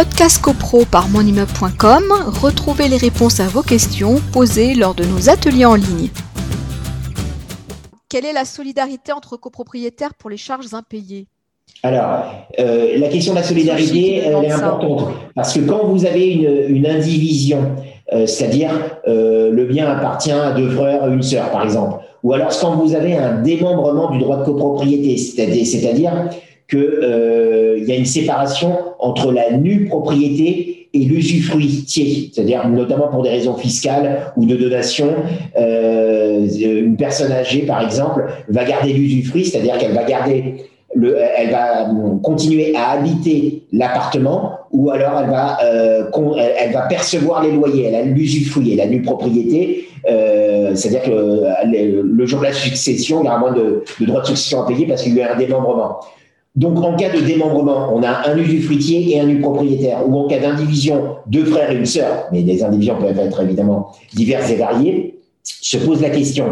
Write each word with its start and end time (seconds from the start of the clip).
Podcast 0.00 0.40
CoPro 0.40 0.86
par 0.90 1.10
monimmeuble.com, 1.10 2.04
retrouvez 2.40 2.88
les 2.88 2.96
réponses 2.96 3.38
à 3.38 3.48
vos 3.48 3.60
questions 3.60 4.14
posées 4.32 4.74
lors 4.74 4.94
de 4.94 5.04
nos 5.04 5.28
ateliers 5.28 5.66
en 5.66 5.74
ligne. 5.74 6.08
Quelle 8.08 8.24
est 8.24 8.32
la 8.32 8.46
solidarité 8.46 9.12
entre 9.12 9.36
copropriétaires 9.36 10.14
pour 10.14 10.30
les 10.30 10.38
charges 10.38 10.72
impayées? 10.72 11.26
Alors, 11.82 12.24
euh, 12.58 12.96
la 12.96 13.08
question 13.08 13.34
de 13.34 13.40
la 13.40 13.44
solidarité, 13.44 14.22
elle 14.24 14.42
est 14.42 14.50
importante. 14.50 15.12
Parce 15.34 15.52
que 15.52 15.60
quand 15.60 15.84
vous 15.88 16.06
avez 16.06 16.32
une, 16.32 16.86
indivision, 16.86 17.76
euh, 18.14 18.26
c'est-à-dire 18.26 18.70
euh, 19.06 19.50
le 19.52 19.66
bien 19.66 19.86
appartient 19.86 20.32
à 20.32 20.52
deux 20.52 20.70
frères, 20.70 21.08
une 21.08 21.22
sœur, 21.22 21.50
par 21.50 21.62
exemple, 21.62 22.02
ou 22.22 22.32
alors 22.32 22.58
quand 22.58 22.74
vous 22.76 22.94
avez 22.94 23.18
un 23.18 23.42
démembrement 23.42 24.10
du 24.12 24.18
droit 24.18 24.38
de 24.38 24.44
copropriété, 24.44 25.18
c'est-à-dire 25.18 26.30
qu'il 26.70 27.84
y 27.86 27.92
a 27.92 27.96
une 27.96 28.06
séparation 28.06 28.72
entre 28.98 29.32
la 29.32 29.52
nue 29.52 29.86
propriété 29.86 30.88
et 30.92 30.98
l'usufruitier, 30.98 32.30
c'est-à-dire 32.32 32.68
notamment 32.68 33.08
pour 33.08 33.22
des 33.22 33.30
raisons 33.30 33.54
fiscales 33.54 34.32
ou 34.36 34.44
de 34.44 34.56
donation, 34.56 35.14
une 35.56 36.96
personne 36.96 37.30
âgée, 37.30 37.60
par 37.60 37.82
exemple, 37.82 38.26
va 38.48 38.64
garder 38.64 38.92
l'usufruit, 38.92 39.44
c'est-à-dire 39.44 39.78
qu'elle 39.78 39.94
va 39.94 40.04
garder 40.04 40.56
le, 40.94 41.16
elle 41.36 41.50
va 41.50 41.88
continuer 42.22 42.74
à 42.74 42.90
habiter 42.90 43.62
l'appartement 43.72 44.58
ou 44.72 44.90
alors 44.90 45.20
elle 45.20 45.30
va, 45.30 45.58
euh, 45.62 46.04
elle 46.58 46.72
va 46.72 46.82
percevoir 46.82 47.42
les 47.42 47.52
loyers, 47.52 47.84
elle 47.84 47.94
a 47.94 48.02
l'usufruit, 48.02 48.74
la 48.74 48.86
nue 48.86 49.02
propriété, 49.02 49.86
euh, 50.08 50.74
c'est-à-dire 50.74 51.02
que 51.02 51.44
le, 51.66 52.26
jour 52.26 52.40
de 52.40 52.44
la 52.44 52.52
succession, 52.52 53.20
il 53.22 53.26
y 53.26 53.28
aura 53.28 53.38
moins 53.38 53.52
de 53.52 53.84
droits 54.00 54.22
de 54.22 54.26
succession 54.26 54.62
à 54.62 54.66
payer 54.66 54.86
parce 54.86 55.02
qu'il 55.02 55.14
y 55.14 55.22
a 55.22 55.34
un 55.34 55.38
démembrement. 55.38 56.00
Donc, 56.56 56.78
en 56.82 56.96
cas 56.96 57.10
de 57.10 57.20
démembrement, 57.20 57.92
on 57.94 58.02
a 58.02 58.28
un 58.28 58.36
usufruitier 58.36 59.14
et 59.14 59.20
un 59.20 59.26
nu 59.26 59.40
propriétaire, 59.40 60.08
ou 60.08 60.16
en 60.16 60.26
cas 60.26 60.40
d'indivision, 60.40 61.16
deux 61.26 61.44
frères 61.44 61.70
et 61.70 61.76
une 61.76 61.86
sœur, 61.86 62.26
mais 62.32 62.42
les 62.42 62.64
indivisions 62.64 62.96
peuvent 62.98 63.18
être 63.18 63.42
évidemment 63.42 63.92
diverses 64.14 64.50
et 64.50 64.56
variées, 64.56 65.20
se 65.42 65.78
pose 65.78 66.02
la 66.02 66.10
question, 66.10 66.46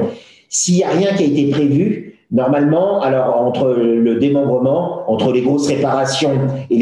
s'il 0.48 0.76
n'y 0.76 0.84
a 0.84 0.90
rien 0.90 1.14
qui 1.14 1.24
a 1.24 1.26
été 1.26 1.50
prévu, 1.50 2.08
Normalement, 2.30 3.00
alors 3.00 3.40
entre 3.40 3.70
le 3.70 4.16
démembrement, 4.16 5.10
entre 5.10 5.32
les 5.32 5.40
grosses 5.40 5.66
réparations 5.66 6.32
et 6.68 6.76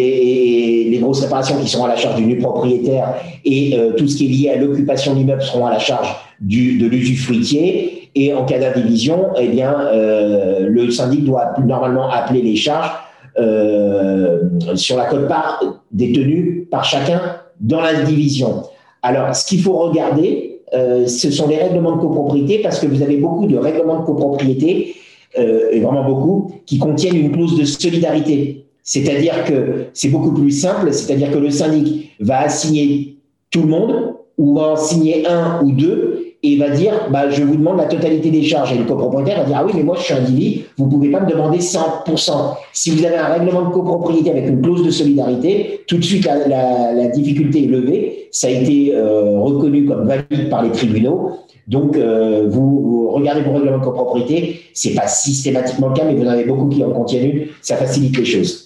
les, 0.90 0.98
grosses 0.98 1.20
réparations 1.20 1.56
qui 1.60 1.68
seront 1.68 1.84
à 1.84 1.88
la 1.88 1.96
charge 1.96 2.16
du 2.16 2.24
nu 2.24 2.38
propriétaire 2.38 3.14
et 3.44 3.78
euh, 3.78 3.92
tout 3.92 4.08
ce 4.08 4.16
qui 4.16 4.26
est 4.26 4.28
lié 4.28 4.50
à 4.50 4.56
l'occupation 4.56 5.12
de 5.12 5.18
l'immeuble 5.18 5.42
seront 5.42 5.66
à 5.66 5.70
la 5.70 5.78
charge 5.78 6.16
du, 6.40 6.78
de 6.78 6.88
l'usufruitier. 6.88 8.10
Et 8.16 8.34
en 8.34 8.44
cas 8.44 8.58
d'indivision, 8.58 9.26
eh 9.38 9.46
bien, 9.46 9.72
euh, 9.92 10.66
le 10.68 10.90
syndic 10.90 11.22
doit 11.22 11.52
normalement 11.64 12.10
appeler 12.10 12.42
les 12.42 12.56
charges 12.56 12.90
euh, 13.38 14.40
sur 14.74 14.96
la 14.96 15.06
cote-part 15.06 15.62
détenue 15.92 16.66
par 16.70 16.84
chacun 16.84 17.20
dans 17.60 17.80
la 17.80 18.02
division. 18.02 18.62
Alors, 19.02 19.34
ce 19.34 19.46
qu'il 19.46 19.60
faut 19.60 19.76
regarder, 19.76 20.62
euh, 20.74 21.06
ce 21.06 21.30
sont 21.30 21.48
les 21.48 21.56
règlements 21.56 21.96
de 21.96 22.00
copropriété 22.00 22.58
parce 22.58 22.80
que 22.80 22.86
vous 22.86 23.02
avez 23.02 23.16
beaucoup 23.16 23.46
de 23.46 23.56
règlements 23.56 24.00
de 24.00 24.04
copropriété 24.04 24.96
euh, 25.38 25.68
et 25.70 25.80
vraiment 25.80 26.04
beaucoup, 26.04 26.52
qui 26.66 26.78
contiennent 26.78 27.16
une 27.16 27.32
clause 27.32 27.58
de 27.58 27.64
solidarité. 27.64 28.64
C'est-à-dire 28.82 29.44
que 29.44 29.86
c'est 29.92 30.08
beaucoup 30.08 30.32
plus 30.32 30.50
simple, 30.50 30.92
c'est-à-dire 30.92 31.30
que 31.30 31.38
le 31.38 31.50
syndic 31.50 32.12
va 32.20 32.40
assigner 32.40 33.16
tout 33.50 33.62
le 33.62 33.68
monde, 33.68 34.14
ou 34.38 34.54
va 34.54 34.72
en 34.72 34.76
signer 34.76 35.26
un 35.26 35.62
ou 35.62 35.72
deux, 35.72 36.05
et 36.42 36.56
va 36.56 36.70
dire 36.70 36.92
bah, 37.10 37.30
je 37.30 37.42
vous 37.42 37.56
demande 37.56 37.78
la 37.78 37.86
totalité 37.86 38.30
des 38.30 38.42
charges. 38.42 38.72
Et 38.72 38.78
le 38.78 38.84
copropriétaire 38.84 39.40
va 39.40 39.44
dire 39.44 39.56
ah 39.58 39.64
oui, 39.64 39.72
mais 39.74 39.82
moi 39.82 39.96
je 39.98 40.04
suis 40.04 40.14
individu, 40.14 40.64
vous 40.76 40.86
ne 40.86 40.90
pouvez 40.90 41.10
pas 41.10 41.20
me 41.20 41.30
demander 41.30 41.58
100%. 41.58 42.56
Si 42.72 42.90
vous 42.90 43.04
avez 43.04 43.16
un 43.16 43.26
règlement 43.26 43.62
de 43.62 43.72
copropriété 43.72 44.30
avec 44.30 44.46
une 44.48 44.60
clause 44.60 44.84
de 44.84 44.90
solidarité, 44.90 45.80
tout 45.86 45.96
de 45.96 46.04
suite 46.04 46.26
la, 46.26 46.92
la, 46.92 47.08
difficulté 47.08 47.64
est 47.64 47.68
levée. 47.68 48.28
Ça 48.30 48.48
a 48.48 48.50
été 48.50 48.94
euh, 48.94 49.38
reconnu 49.40 49.86
comme 49.86 50.06
valide 50.06 50.50
par 50.50 50.62
les 50.62 50.70
tribunaux. 50.70 51.32
Donc, 51.66 51.96
euh, 51.96 52.46
vous, 52.48 53.10
regardez 53.10 53.42
vos 53.42 53.52
règlements 53.52 53.78
de 53.78 53.84
copropriété, 53.84 54.60
c'est 54.72 54.94
pas 54.94 55.08
systématiquement 55.08 55.88
le 55.88 55.94
cas, 55.94 56.04
mais 56.04 56.14
vous 56.14 56.24
en 56.24 56.30
avez 56.30 56.44
beaucoup 56.44 56.68
qui 56.68 56.84
en 56.84 56.90
contiennent 56.90 57.46
ça 57.60 57.76
facilite 57.76 58.16
les 58.16 58.24
choses. 58.24 58.65